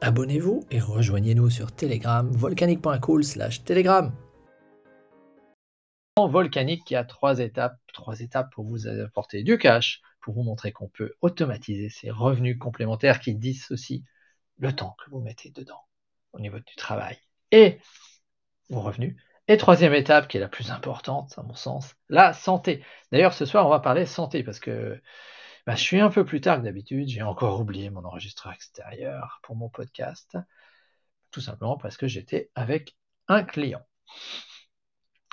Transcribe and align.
Abonnez-vous 0.00 0.64
et 0.70 0.78
rejoignez-nous 0.78 1.50
sur 1.50 1.74
Telegram, 1.74 2.30
volcanique.cool 2.30 3.24
slash 3.24 3.64
Telegram. 3.64 4.14
Volcanique 6.16 6.84
qui 6.84 6.94
a 6.94 7.02
trois 7.02 7.40
étapes, 7.40 7.76
trois 7.92 8.20
étapes 8.20 8.52
pour 8.52 8.64
vous 8.64 8.86
apporter 8.86 9.42
du 9.42 9.58
cash, 9.58 10.00
pour 10.20 10.34
vous 10.34 10.44
montrer 10.44 10.70
qu'on 10.70 10.88
peut 10.88 11.14
automatiser 11.20 11.88
ces 11.88 12.10
revenus 12.10 12.58
complémentaires 12.60 13.18
qui 13.18 13.34
dissocient 13.34 14.02
le 14.58 14.72
temps 14.72 14.94
que 15.04 15.10
vous 15.10 15.20
mettez 15.20 15.50
dedans 15.50 15.82
au 16.32 16.38
niveau 16.38 16.58
du 16.60 16.76
travail 16.76 17.16
et 17.50 17.80
vos 18.70 18.80
revenus. 18.80 19.16
Et 19.48 19.56
troisième 19.56 19.94
étape 19.94 20.28
qui 20.28 20.36
est 20.36 20.40
la 20.40 20.48
plus 20.48 20.70
importante 20.70 21.34
à 21.38 21.42
mon 21.42 21.54
sens, 21.54 21.96
la 22.08 22.32
santé. 22.34 22.84
D'ailleurs 23.10 23.32
ce 23.32 23.46
soir 23.46 23.66
on 23.66 23.70
va 23.70 23.80
parler 23.80 24.06
santé 24.06 24.44
parce 24.44 24.60
que 24.60 25.00
bah, 25.68 25.74
je 25.74 25.82
suis 25.82 26.00
un 26.00 26.08
peu 26.08 26.24
plus 26.24 26.40
tard 26.40 26.60
que 26.60 26.64
d'habitude, 26.64 27.10
j'ai 27.10 27.20
encore 27.20 27.60
oublié 27.60 27.90
mon 27.90 28.02
enregistreur 28.02 28.54
extérieur 28.54 29.38
pour 29.42 29.54
mon 29.54 29.68
podcast, 29.68 30.38
tout 31.30 31.42
simplement 31.42 31.76
parce 31.76 31.98
que 31.98 32.08
j'étais 32.08 32.50
avec 32.54 32.96
un 33.28 33.44
client. 33.44 33.82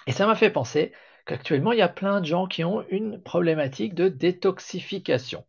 Et 0.08 0.12
ça 0.12 0.28
m'a 0.28 0.36
fait 0.36 0.50
penser 0.50 0.92
qu'actuellement, 1.26 1.72
il 1.72 1.80
y 1.80 1.82
a 1.82 1.88
plein 1.88 2.20
de 2.20 2.26
gens 2.26 2.48
qui 2.48 2.66
ont 2.66 2.86
une 2.90 3.24
problématique 3.24 3.94
de 3.94 4.10
détoxification. 4.10 5.48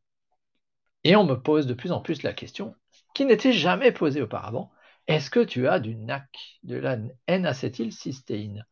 Et 1.02 1.16
on 1.16 1.24
me 1.24 1.34
pose 1.34 1.66
de 1.66 1.74
plus 1.74 1.90
en 1.90 2.00
plus 2.00 2.22
la 2.22 2.32
question, 2.32 2.76
qui 3.12 3.24
n'était 3.24 3.52
jamais 3.52 3.90
posée 3.90 4.22
auparavant, 4.22 4.70
est-ce 5.08 5.30
que 5.30 5.40
tu 5.40 5.66
as 5.66 5.80
du 5.80 5.96
NAC, 5.96 6.60
de 6.62 6.76
la 6.76 6.96
N-acétylcystéine 7.26 8.64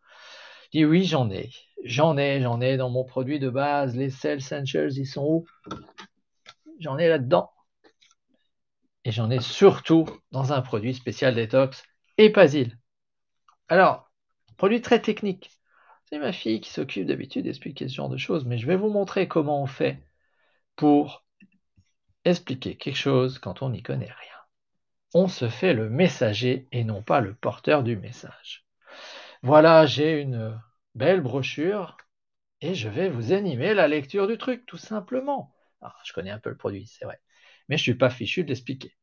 oui, 0.83 1.05
j'en 1.05 1.31
ai. 1.31 1.51
J'en 1.85 2.17
ai, 2.17 2.41
j'en 2.41 2.61
ai 2.61 2.77
dans 2.77 2.91
mon 2.91 3.05
produit 3.05 3.39
de 3.39 3.49
base. 3.49 3.95
Les 3.95 4.11
Cell 4.11 4.39
Essentials, 4.39 4.93
ils 4.97 5.07
sont 5.07 5.25
où? 5.25 5.47
J'en 6.81 6.99
ai 6.99 7.09
là-dedans. 7.09 7.53
Et 9.05 9.13
j'en 9.13 9.31
ai 9.31 9.41
surtout 9.41 10.07
dans 10.33 10.53
un 10.53 10.63
produit 10.63 10.95
spécial 10.95 11.35
détox, 11.35 11.85
Epasil. 12.19 12.77
Alors, 13.69 14.11
produit 14.57 14.81
très 14.81 15.01
technique. 15.01 15.51
C'est 16.07 16.19
ma 16.19 16.33
fille 16.33 16.61
qui 16.61 16.71
s'occupe 16.71 17.07
d'habitude 17.07 17.45
d'expliquer 17.45 17.89
ce 17.89 17.95
genre 17.95 18.09
de 18.09 18.17
choses, 18.17 18.45
mais 18.45 18.59
je 18.59 18.67
vais 18.67 18.77
vous 18.77 18.91
montrer 18.91 19.29
comment 19.29 19.63
on 19.63 19.67
fait 19.67 20.03
pour 20.77 21.25
expliquer 22.25 22.77
quelque 22.77 22.97
chose 22.97 23.39
quand 23.39 23.63
on 23.63 23.71
n'y 23.71 23.83
connaît 23.83 24.07
rien. 24.07 24.39
On 25.15 25.29
se 25.29 25.49
fait 25.49 25.75
le 25.75 25.89
messager 25.89 26.67
et 26.73 26.83
non 26.83 27.03
pas 27.03 27.21
le 27.21 27.35
porteur 27.35 27.85
du 27.85 27.97
message. 27.97 28.64
Voilà, 29.45 29.87
j'ai 29.87 30.21
une 30.21 30.61
belle 30.97 31.21
brochure 31.21 31.97
et 32.63 32.75
je 32.75 32.89
vais 32.89 33.09
vous 33.11 33.33
animer 33.33 33.75
la 33.75 33.89
lecture 33.89 34.27
du 34.29 34.39
truc, 34.39 34.67
tout 34.67 34.79
simplement. 34.79 35.55
Je 36.05 36.13
connais 36.13 36.31
un 36.31 36.39
peu 36.41 36.51
le 36.51 36.57
produit, 36.57 36.87
c'est 36.87 37.05
vrai, 37.05 37.21
mais 37.69 37.77
je 37.77 37.83
ne 37.83 37.85
suis 37.85 37.95
pas 37.97 38.11
fichu 38.11 38.45
de 38.45 38.49
l'expliquer. 38.49 38.97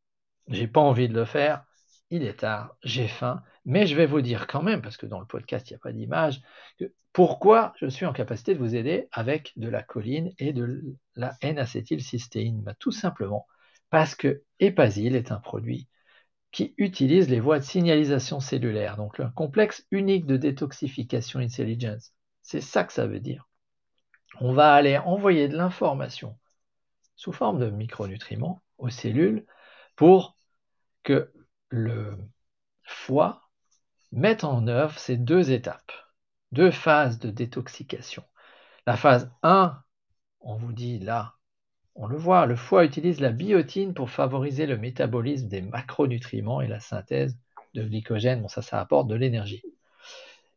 J'ai 0.49 0.67
pas 0.67 0.81
envie 0.81 1.09
de 1.09 1.15
le 1.15 1.25
faire, 1.25 1.65
il 2.11 2.23
est 2.23 2.41
tard, 2.41 2.75
j'ai 2.83 3.07
faim, 3.07 3.43
mais 3.65 3.87
je 3.87 3.95
vais 3.95 4.07
vous 4.07 4.21
dire 4.21 4.47
quand 4.47 4.63
même, 4.63 4.81
parce 4.81 4.97
que 4.97 5.07
dans 5.07 5.19
le 5.21 5.27
podcast, 5.27 5.69
il 5.69 5.73
n'y 5.73 5.77
a 5.77 5.79
pas 5.79 5.93
d'image, 5.93 6.41
pourquoi 7.13 7.73
je 7.81 7.87
suis 7.87 8.05
en 8.05 8.13
capacité 8.13 8.53
de 8.55 8.59
vous 8.59 8.75
aider 8.75 9.07
avec 9.11 9.53
de 9.57 9.69
la 9.69 9.83
choline 9.83 10.33
et 10.39 10.53
de 10.53 10.83
la 11.15 11.35
N-acétylcystéine? 11.41 12.61
Bah, 12.63 12.75
Tout 12.79 12.91
simplement 12.91 13.47
parce 13.89 14.15
que 14.15 14.43
Epasil 14.59 15.15
est 15.15 15.31
un 15.31 15.39
produit 15.39 15.87
qui 16.51 16.73
utilise 16.77 17.29
les 17.29 17.39
voies 17.39 17.59
de 17.59 17.63
signalisation 17.63 18.39
cellulaire, 18.39 18.97
donc 18.97 19.19
un 19.19 19.29
complexe 19.29 19.85
unique 19.91 20.25
de 20.25 20.37
détoxification 20.37 21.39
intelligence. 21.39 22.13
C'est 22.41 22.61
ça 22.61 22.83
que 22.83 22.93
ça 22.93 23.07
veut 23.07 23.19
dire. 23.19 23.47
On 24.39 24.53
va 24.53 24.73
aller 24.73 24.97
envoyer 24.97 25.47
de 25.47 25.57
l'information 25.57 26.37
sous 27.15 27.31
forme 27.31 27.59
de 27.59 27.69
micronutriments 27.69 28.61
aux 28.77 28.89
cellules 28.89 29.45
pour 29.95 30.35
que 31.03 31.31
le 31.69 32.17
foie 32.83 33.49
mette 34.11 34.43
en 34.43 34.67
œuvre 34.67 34.97
ces 34.99 35.17
deux 35.17 35.51
étapes, 35.51 35.91
deux 36.51 36.71
phases 36.71 37.19
de 37.19 37.29
détoxication. 37.29 38.23
La 38.85 38.97
phase 38.97 39.31
1, 39.43 39.81
on 40.41 40.55
vous 40.55 40.73
dit 40.73 40.99
là, 40.99 41.35
on 41.95 42.07
le 42.07 42.17
voit, 42.17 42.45
le 42.45 42.55
foie 42.55 42.85
utilise 42.85 43.19
la 43.19 43.31
biotine 43.31 43.93
pour 43.93 44.09
favoriser 44.09 44.65
le 44.65 44.77
métabolisme 44.77 45.47
des 45.47 45.61
macronutriments 45.61 46.61
et 46.61 46.67
la 46.67 46.79
synthèse 46.79 47.37
de 47.73 47.83
glycogène. 47.83 48.41
Bon, 48.41 48.47
ça, 48.47 48.61
ça 48.61 48.79
apporte 48.79 49.07
de 49.07 49.15
l'énergie. 49.15 49.63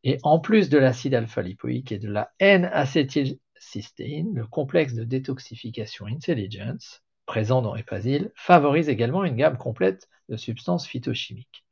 Et 0.05 0.19
en 0.23 0.39
plus 0.39 0.69
de 0.69 0.79
l'acide 0.79 1.15
alpha-lipoïque 1.15 1.91
et 1.93 1.99
de 1.99 2.11
la 2.11 2.31
N-acétylcystéine, 2.39 4.35
le 4.35 4.47
complexe 4.47 4.95
de 4.95 5.05
détoxification 5.05 6.07
Intelligence, 6.07 7.03
présent 7.27 7.63
dans 7.63 7.75
Epasil, 7.75 8.31
favorise 8.35 8.89
également 8.89 9.25
une 9.25 9.37
gamme 9.37 9.57
complète 9.57 10.09
de 10.29 10.37
substances 10.37 10.87
phytochimiques, 10.87 11.65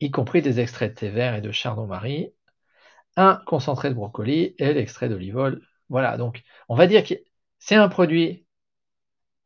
y 0.00 0.10
compris 0.10 0.40
des 0.40 0.60
extraits 0.60 0.94
de 0.94 0.98
thé 0.98 1.10
vert 1.10 1.34
et 1.34 1.40
de 1.40 1.50
chardon-marie, 1.50 2.32
un 3.16 3.42
concentré 3.44 3.88
de 3.90 3.94
brocoli 3.94 4.54
et 4.58 4.72
l'extrait 4.72 5.08
d'olivol. 5.08 5.66
Voilà, 5.88 6.16
donc 6.16 6.42
on 6.68 6.76
va 6.76 6.86
dire 6.86 7.04
que 7.04 7.14
c'est 7.60 7.76
un 7.76 7.88
produit 7.88 8.44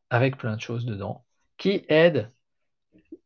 avec 0.09 0.39
plein 0.39 0.57
de 0.57 0.61
choses 0.61 0.87
dedans 0.87 1.27
qui 1.59 1.85
aide, 1.89 2.33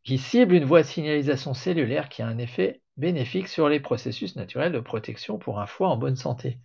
qui 0.03 0.19
cible 0.19 0.54
une 0.54 0.65
voie 0.65 0.82
de 0.82 0.87
signalisation 0.87 1.54
cellulaire 1.54 2.09
qui 2.09 2.22
a 2.22 2.26
un 2.26 2.38
effet 2.38 2.82
bénéfique 2.97 3.49
sur 3.49 3.69
les 3.69 3.81
processus 3.81 4.34
naturels 4.37 4.72
de 4.72 4.81
protection 4.81 5.38
pour 5.38 5.60
un 5.60 5.66
foie 5.66 5.88
en 5.88 5.97
bonne 5.97 6.16
santé. 6.16 6.59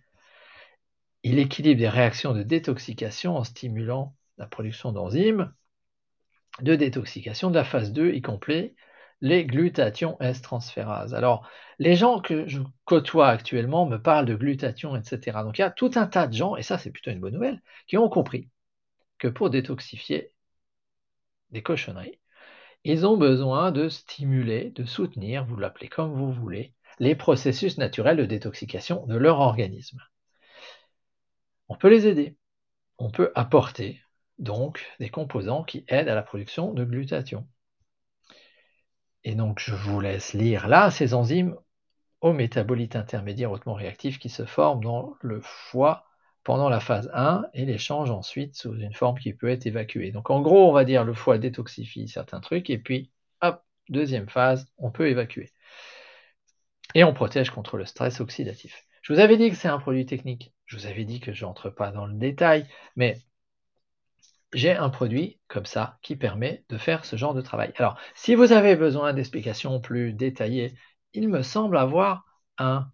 Il 1.22 1.38
équilibre 1.38 1.78
des 1.78 1.88
réactions 1.88 2.34
de 2.34 2.42
détoxication 2.42 3.36
en 3.36 3.44
stimulant 3.44 4.16
la 4.36 4.46
production 4.46 4.92
d'enzymes 4.92 5.52
de 6.60 6.74
détoxication 6.76 7.50
de 7.50 7.56
la 7.56 7.64
phase 7.64 7.92
2, 7.92 8.12
y 8.12 8.22
compris 8.22 8.74
les 9.20 9.44
glutathions 9.46 10.16
S-transférases. 10.20 11.14
Alors, 11.14 11.48
les 11.78 11.96
gens 11.96 12.20
que 12.20 12.46
je 12.48 12.60
côtoie 12.84 13.28
actuellement 13.28 13.86
me 13.86 13.98
parlent 14.00 14.26
de 14.26 14.34
glutathion, 14.34 14.96
etc. 14.96 15.42
Donc, 15.44 15.58
il 15.58 15.62
y 15.62 15.64
a 15.64 15.70
tout 15.70 15.90
un 15.94 16.06
tas 16.06 16.26
de 16.26 16.34
gens, 16.34 16.56
et 16.56 16.62
ça, 16.62 16.78
c'est 16.78 16.90
plutôt 16.90 17.10
une 17.10 17.20
bonne 17.20 17.34
nouvelle, 17.34 17.62
qui 17.86 17.96
ont 17.98 18.08
compris 18.08 18.48
que 19.18 19.28
pour 19.28 19.50
détoxifier 19.50 20.32
des 21.50 21.62
cochonneries, 21.62 22.18
ils 22.84 23.06
ont 23.06 23.16
besoin 23.16 23.72
de 23.72 23.88
stimuler, 23.88 24.70
de 24.70 24.84
soutenir, 24.84 25.44
vous 25.46 25.56
l'appelez 25.56 25.88
comme 25.88 26.12
vous 26.12 26.32
voulez, 26.32 26.74
les 26.98 27.14
processus 27.14 27.78
naturels 27.78 28.18
de 28.18 28.26
détoxication 28.26 29.06
de 29.06 29.16
leur 29.16 29.40
organisme. 29.40 30.00
On 31.68 31.76
peut 31.76 31.88
les 31.88 32.06
aider. 32.06 32.36
On 32.98 33.10
peut 33.10 33.32
apporter 33.34 34.00
donc 34.38 34.84
des 35.00 35.08
composants 35.08 35.64
qui 35.64 35.84
aident 35.88 36.08
à 36.08 36.14
la 36.14 36.22
production 36.22 36.72
de 36.72 36.84
glutathion. 36.84 37.46
Et 39.24 39.34
donc, 39.34 39.58
je 39.58 39.74
vous 39.74 40.00
laisse 40.00 40.34
lire 40.34 40.68
là 40.68 40.90
ces 40.90 41.14
enzymes 41.14 41.56
aux 42.20 42.32
métabolites 42.32 42.96
intermédiaires 42.96 43.50
hautement 43.50 43.74
réactifs 43.74 44.18
qui 44.18 44.28
se 44.28 44.44
forment 44.44 44.82
dans 44.82 45.14
le 45.20 45.40
foie 45.42 46.06
pendant 46.42 46.68
la 46.68 46.80
phase 46.80 47.10
1 47.14 47.46
et 47.54 47.64
les 47.64 47.78
changent 47.78 48.10
ensuite 48.10 48.54
sous 48.54 48.74
une 48.74 48.94
forme 48.94 49.18
qui 49.18 49.32
peut 49.32 49.48
être 49.48 49.66
évacuée. 49.66 50.10
Donc, 50.10 50.30
en 50.30 50.42
gros, 50.42 50.68
on 50.68 50.72
va 50.72 50.84
dire 50.84 51.04
le 51.04 51.14
foie 51.14 51.38
détoxifie 51.38 52.06
certains 52.06 52.40
trucs 52.40 52.68
et 52.70 52.78
puis, 52.78 53.10
hop, 53.40 53.62
deuxième 53.88 54.28
phase, 54.28 54.66
on 54.76 54.90
peut 54.90 55.08
évacuer. 55.08 55.50
Et 56.94 57.02
on 57.02 57.14
protège 57.14 57.50
contre 57.50 57.76
le 57.76 57.86
stress 57.86 58.20
oxydatif. 58.20 58.84
Je 59.02 59.12
vous 59.12 59.20
avais 59.20 59.36
dit 59.36 59.50
que 59.50 59.56
c'est 59.56 59.68
un 59.68 59.78
produit 59.78 60.06
technique. 60.06 60.52
Je 60.66 60.76
vous 60.76 60.86
avais 60.86 61.04
dit 61.04 61.20
que 61.20 61.32
je 61.32 61.44
n'entre 61.44 61.70
pas 61.70 61.90
dans 61.90 62.06
le 62.06 62.14
détail, 62.14 62.66
mais 62.96 63.18
j'ai 64.54 64.72
un 64.72 64.88
produit 64.88 65.38
comme 65.48 65.66
ça 65.66 65.98
qui 66.02 66.16
permet 66.16 66.64
de 66.68 66.78
faire 66.78 67.04
ce 67.04 67.16
genre 67.16 67.34
de 67.34 67.42
travail. 67.42 67.72
Alors, 67.76 67.98
si 68.14 68.34
vous 68.34 68.52
avez 68.52 68.76
besoin 68.76 69.12
d'explications 69.12 69.80
plus 69.80 70.12
détaillées, 70.12 70.74
il 71.12 71.28
me 71.28 71.42
semble 71.42 71.76
avoir 71.76 72.24
un 72.58 72.88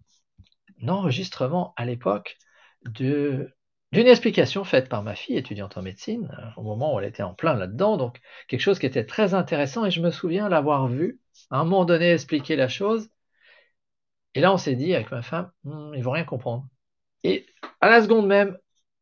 enregistrement 0.87 1.73
à 1.77 1.85
l'époque 1.85 2.37
d'une 2.83 3.53
explication 3.93 4.63
faite 4.63 4.89
par 4.89 5.03
ma 5.03 5.15
fille 5.15 5.37
étudiante 5.37 5.77
en 5.77 5.81
médecine, 5.81 6.35
euh, 6.37 6.61
au 6.61 6.63
moment 6.63 6.95
où 6.95 6.99
elle 6.99 7.07
était 7.07 7.23
en 7.23 7.33
plein 7.33 7.53
là-dedans, 7.53 7.97
donc 7.97 8.19
quelque 8.47 8.61
chose 8.61 8.79
qui 8.79 8.85
était 8.85 9.05
très 9.05 9.33
intéressant, 9.33 9.85
et 9.85 9.91
je 9.91 10.01
me 10.01 10.11
souviens 10.11 10.49
l'avoir 10.49 10.87
vu 10.87 11.19
à 11.51 11.59
un 11.59 11.63
moment 11.63 11.85
donné 11.85 12.11
expliquer 12.11 12.55
la 12.55 12.67
chose, 12.67 13.09
et 14.33 14.39
là 14.41 14.51
on 14.53 14.57
s'est 14.57 14.75
dit 14.75 14.95
avec 14.95 15.11
ma 15.11 15.21
femme, 15.21 15.51
hmm, 15.63 15.93
ils 15.95 16.03
vont 16.03 16.11
rien 16.11 16.23
comprendre. 16.23 16.67
Et 17.23 17.45
à 17.81 17.89
la 17.89 18.01
seconde 18.01 18.27
même, 18.27 18.57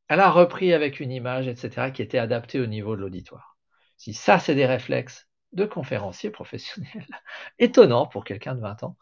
elle 0.10 0.20
a 0.20 0.32
repris 0.32 0.74
avec 0.74 1.00
une 1.00 1.12
image, 1.12 1.48
etc., 1.48 1.92
qui 1.92 2.02
était 2.02 2.18
adaptée 2.18 2.60
au 2.60 2.66
niveau 2.66 2.96
de 2.96 3.02
l'auditoire. 3.02 3.58
Si 3.98 4.14
ça, 4.14 4.40
c'est 4.40 4.56
des 4.56 4.66
réflexes, 4.66 5.28
de 5.54 5.66
conférencier 5.66 6.32
professionnel. 6.32 7.08
Étonnant 7.60 8.08
pour 8.08 8.24
quelqu'un 8.24 8.56
de 8.56 8.62
20 8.62 8.84
ans, 8.84 8.98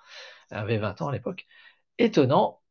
avait 0.51 0.77
20 0.77 1.01
ans 1.01 1.07
à 1.09 1.11
l'époque. 1.11 1.47
Étonnant. 1.97 2.61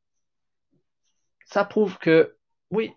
Ça 1.46 1.64
prouve 1.64 1.98
que, 1.98 2.36
oui, 2.70 2.92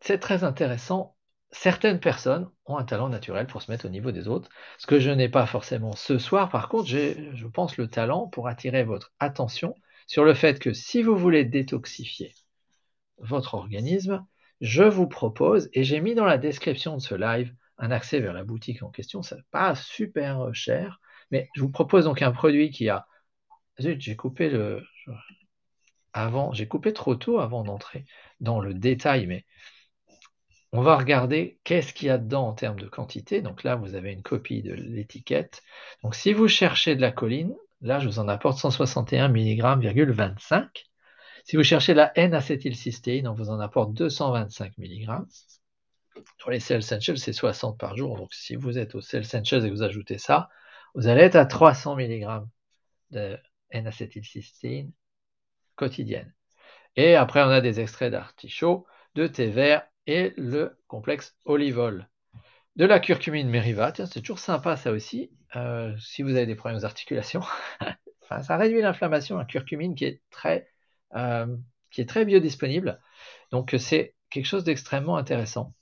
c'est 0.00 0.18
très 0.18 0.44
intéressant. 0.44 1.16
Certaines 1.50 2.00
personnes 2.00 2.50
ont 2.66 2.78
un 2.78 2.84
talent 2.84 3.08
naturel 3.08 3.46
pour 3.46 3.62
se 3.62 3.70
mettre 3.70 3.86
au 3.86 3.90
niveau 3.90 4.12
des 4.12 4.28
autres, 4.28 4.48
ce 4.78 4.86
que 4.86 4.98
je 4.98 5.10
n'ai 5.10 5.28
pas 5.28 5.46
forcément 5.46 5.94
ce 5.94 6.18
soir. 6.18 6.48
Par 6.50 6.68
contre, 6.68 6.86
j'ai, 6.88 7.30
je 7.34 7.46
pense, 7.46 7.76
le 7.76 7.88
talent 7.88 8.28
pour 8.28 8.48
attirer 8.48 8.84
votre 8.84 9.12
attention 9.20 9.74
sur 10.06 10.24
le 10.24 10.34
fait 10.34 10.58
que 10.58 10.72
si 10.72 11.02
vous 11.02 11.16
voulez 11.16 11.44
détoxifier 11.44 12.34
votre 13.18 13.54
organisme, 13.54 14.24
je 14.60 14.84
vous 14.84 15.08
propose, 15.08 15.68
et 15.72 15.84
j'ai 15.84 16.00
mis 16.00 16.14
dans 16.14 16.24
la 16.24 16.38
description 16.38 16.96
de 16.96 17.02
ce 17.02 17.14
live 17.14 17.54
un 17.78 17.90
accès 17.90 18.20
vers 18.20 18.32
la 18.32 18.44
boutique 18.44 18.82
en 18.82 18.90
question, 18.90 19.22
ça 19.22 19.36
pas 19.50 19.74
super 19.74 20.54
cher, 20.54 21.00
mais 21.30 21.48
je 21.54 21.60
vous 21.60 21.70
propose 21.70 22.04
donc 22.04 22.22
un 22.22 22.32
produit 22.32 22.70
qui 22.70 22.88
a... 22.88 23.06
Zut, 23.80 24.00
j'ai 24.00 24.16
coupé 24.16 24.48
le... 24.48 24.82
Avant, 26.12 26.52
j'ai 26.52 26.68
coupé 26.68 26.92
trop 26.92 27.16
tôt 27.16 27.40
avant 27.40 27.64
d'entrer 27.64 28.04
dans 28.38 28.60
le 28.60 28.72
détail, 28.72 29.26
mais 29.26 29.44
on 30.70 30.82
va 30.82 30.96
regarder 30.96 31.58
qu'est-ce 31.64 31.92
qu'il 31.92 32.08
y 32.08 32.10
a 32.10 32.18
dedans 32.18 32.48
en 32.48 32.52
termes 32.52 32.78
de 32.78 32.88
quantité. 32.88 33.42
Donc 33.42 33.64
là, 33.64 33.76
vous 33.76 33.94
avez 33.94 34.12
une 34.12 34.22
copie 34.22 34.62
de 34.62 34.74
l'étiquette. 34.74 35.62
Donc 36.02 36.14
si 36.14 36.32
vous 36.32 36.48
cherchez 36.48 36.96
de 36.96 37.00
la 37.00 37.12
colline, 37.12 37.54
là, 37.80 37.98
je 37.98 38.06
vous 38.06 38.18
en 38.18 38.28
apporte 38.28 38.58
161 38.58 39.28
mg, 39.28 39.62
Si 41.44 41.56
vous 41.56 41.62
cherchez 41.62 41.92
la 41.92 42.10
N-acétylcystéine, 42.18 43.28
on 43.28 43.34
vous 43.34 43.50
en 43.50 43.60
apporte 43.60 43.92
225 43.92 44.78
mg. 44.78 45.06
Pour 46.38 46.50
les 46.50 46.58
Cell 46.58 46.78
Essentials, 46.78 47.18
c'est 47.18 47.34
60 47.34 47.78
par 47.78 47.96
jour. 47.96 48.16
Donc, 48.16 48.32
si 48.32 48.56
vous 48.56 48.78
êtes 48.78 48.94
au 48.94 49.02
Cell 49.02 49.22
Essentials 49.22 49.64
et 49.64 49.68
que 49.68 49.74
vous 49.74 49.82
ajoutez 49.82 50.16
ça, 50.16 50.48
vous 50.94 51.06
allez 51.06 51.20
être 51.20 51.36
à 51.36 51.44
300 51.44 51.96
mg 51.96 52.46
de 53.10 53.38
N-acétylcystéine 53.70 54.90
quotidienne. 55.76 56.32
Et 56.96 57.14
après, 57.14 57.42
on 57.42 57.50
a 57.50 57.60
des 57.60 57.78
extraits 57.78 58.10
d'artichaut, 58.10 58.86
de 59.14 59.26
thé 59.26 59.48
vert 59.48 59.86
et 60.06 60.32
le 60.38 60.78
complexe 60.86 61.36
olivol. 61.44 62.08
De 62.76 62.86
la 62.86 63.00
curcumine 63.00 63.50
meriva, 63.50 63.92
c'est 63.94 64.20
toujours 64.20 64.38
sympa 64.38 64.76
ça 64.76 64.92
aussi. 64.92 65.30
Euh, 65.56 65.94
si 65.98 66.22
vous 66.22 66.30
avez 66.30 66.46
des 66.46 66.54
problèmes 66.54 66.78
aux 66.80 66.86
articulations, 66.86 67.42
ça 68.42 68.56
réduit 68.56 68.80
l'inflammation, 68.80 69.36
la 69.36 69.44
curcumine 69.44 69.94
qui 69.94 70.06
est 70.06 70.22
très, 70.30 70.73
euh, 71.14 71.46
qui 71.90 72.00
est 72.00 72.08
très 72.08 72.24
biodisponible. 72.24 73.00
Donc 73.50 73.74
c'est 73.78 74.14
quelque 74.30 74.46
chose 74.46 74.64
d'extrêmement 74.64 75.16
intéressant. 75.16 75.74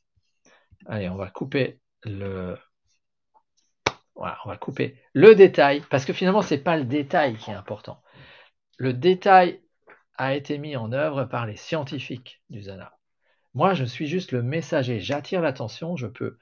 Allez, 0.87 1.09
on 1.09 1.17
va 1.17 1.31
couper 1.31 1.81
le. 2.05 2.57
Voilà, 4.15 4.39
on 4.45 4.49
va 4.49 4.57
couper 4.57 4.99
le 5.15 5.35
détail, 5.35 5.83
parce 5.91 6.05
que 6.05 6.13
finalement, 6.13 6.43
ce 6.43 6.55
n'est 6.55 6.61
pas 6.61 6.77
le 6.77 6.85
détail 6.85 7.37
qui 7.37 7.51
est 7.51 7.55
important. 7.55 8.03
Le 8.77 8.93
détail 8.93 9.63
a 10.17 10.35
été 10.35 10.59
mis 10.59 10.77
en 10.77 10.93
œuvre 10.93 11.25
par 11.25 11.47
les 11.47 11.57
scientifiques 11.57 12.43
du 12.51 12.63
Zana. 12.63 12.93
Moi, 13.55 13.75
je 13.75 13.85
suis 13.85 14.07
juste 14.07 14.33
le 14.33 14.43
messager. 14.43 15.01
J'attire 15.01 15.41
l'attention, 15.41 15.97
je 15.97 16.07
peux 16.07 16.39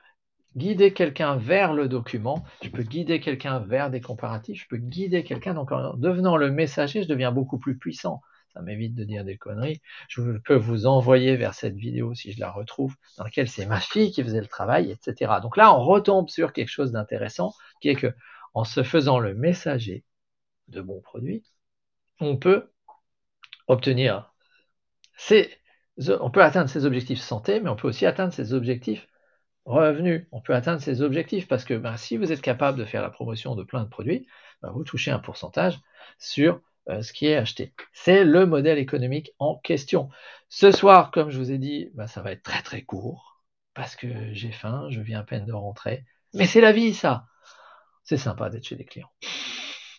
guider 0.57 0.93
quelqu'un 0.93 1.37
vers 1.37 1.73
le 1.73 1.89
document, 1.89 2.45
je 2.63 2.71
peux 2.71 2.83
guider 2.83 3.21
quelqu'un 3.21 3.61
vers 3.61 3.89
des 3.89 4.01
comparatifs, 4.01 4.63
je 4.63 4.69
peux 4.69 4.77
guider 4.77 5.23
quelqu'un. 5.23 5.55
Donc, 5.55 5.71
en 5.71 5.95
devenant 5.95 6.37
le 6.37 6.51
messager, 6.51 7.05
je 7.05 7.09
deviens 7.09 7.31
beaucoup 7.31 7.59
plus 7.59 7.79
puissant 7.79 8.21
ça 8.53 8.63
m'évite 8.63 8.95
de 8.95 9.05
dire 9.05 9.25
des 9.25 9.37
conneries. 9.37 9.81
Je 10.09 10.23
peux 10.39 10.57
vous 10.57 10.87
envoyer 10.87 11.37
vers 11.37 11.55
cette 11.55 11.77
vidéo 11.77 12.15
si 12.15 12.33
je 12.33 12.41
la 12.41 12.51
retrouve, 12.51 12.95
dans 13.17 13.25
laquelle 13.25 13.49
c'est 13.49 13.67
ma 13.67 13.81
fille 13.81 14.11
qui 14.13 14.23
faisait 14.23 14.41
le 14.41 14.47
travail, 14.47 14.91
etc. 14.91 15.35
Donc 15.43 15.57
là, 15.57 15.75
on 15.75 15.85
retombe 15.85 16.29
sur 16.29 16.53
quelque 16.53 16.69
chose 16.69 16.93
d'intéressant, 16.93 17.55
qui 17.81 17.89
est 17.91 17.95
que 17.95 18.15
en 18.55 18.65
se 18.65 18.83
faisant 18.83 19.19
le 19.19 19.35
messager 19.35 20.05
de 20.69 20.81
bons 20.81 21.01
produits, 21.01 21.45
on 22.21 22.37
peut 22.37 22.71
obtenir 23.69 24.31
on 26.21 26.31
peut 26.31 26.43
atteindre 26.43 26.71
ses 26.71 26.85
objectifs 26.85 27.21
santé, 27.21 27.61
mais 27.61 27.69
on 27.71 27.77
peut 27.77 27.89
aussi 27.89 28.07
atteindre 28.07 28.33
ses 28.33 28.53
objectifs 28.53 29.07
revenus. 29.65 30.27
On 30.33 30.41
peut 30.41 30.55
atteindre 30.55 30.81
ses 30.81 31.03
objectifs 31.03 31.47
parce 31.49 31.65
que 31.65 31.75
ben, 31.75 31.97
si 31.97 32.17
vous 32.17 32.33
êtes 32.33 32.41
capable 32.41 32.79
de 32.79 32.85
faire 32.85 33.03
la 33.03 33.11
promotion 33.11 33.55
de 33.55 33.63
plein 33.63 33.85
de 33.85 33.89
produits, 33.89 34.27
ben, 34.63 34.71
vous 34.71 34.85
touchez 34.85 35.11
un 35.11 35.19
pourcentage 35.19 35.79
sur 36.19 36.61
euh, 36.89 37.03
ce 37.03 37.13
qui 37.13 37.27
est 37.27 37.37
acheté. 37.37 37.75
C'est 37.93 38.25
le 38.25 38.47
modèle 38.47 38.79
économique 38.79 39.33
en 39.39 39.57
question. 39.57 40.09
Ce 40.49 40.73
soir, 40.73 41.11
comme 41.11 41.31
je 41.31 41.39
vous 41.39 41.53
ai 41.53 41.59
dit, 41.59 41.91
bah, 41.95 42.07
ça 42.07 42.23
va 42.23 42.33
être 42.33 42.43
très 42.43 42.63
très 42.63 42.83
court 42.83 43.43
parce 43.75 43.97
que 43.97 44.09
j'ai 44.33 44.53
faim, 44.53 44.87
je 44.91 45.01
viens 45.01 45.21
à 45.21 45.23
peine 45.23 45.47
de 45.47 45.53
rentrer. 45.53 46.05
Mais 46.35 46.47
c'est 46.47 46.61
la 46.61 46.73
vie, 46.73 46.95
ça. 46.95 47.27
C'est 48.05 48.17
sympa 48.17 48.51
d'être 48.51 48.65
chez 48.65 48.77
des 48.77 48.85
clients. 48.85 49.13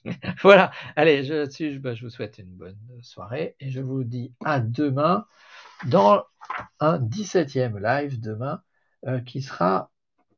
voilà. 0.42 0.72
Allez, 0.96 1.24
je, 1.24 1.78
bah, 1.78 1.94
je 1.94 2.04
vous 2.04 2.10
souhaite 2.10 2.38
une 2.38 2.56
bonne 2.56 2.80
soirée 3.02 3.56
et 3.60 3.70
je 3.70 3.80
vous 3.80 4.04
dis 4.04 4.34
à 4.44 4.60
demain 4.60 5.26
dans 5.86 6.26
un 6.80 7.00
17e 7.00 7.80
live 7.80 8.20
demain 8.20 8.62
euh, 9.08 9.20
qui 9.22 9.42
sera 9.42 9.92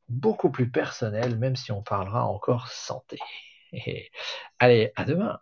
beaucoup 0.10 0.52
plus 0.52 0.70
personnel, 0.70 1.38
même 1.38 1.56
si 1.56 1.72
on 1.72 1.82
parlera 1.82 2.26
encore 2.28 2.68
santé. 2.70 3.18
Allez, 4.60 4.92
à 4.96 5.06
demain. 5.06 5.40